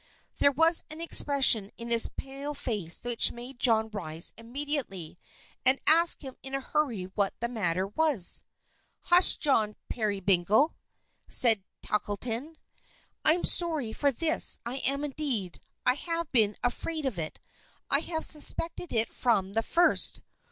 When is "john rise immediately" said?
3.59-5.19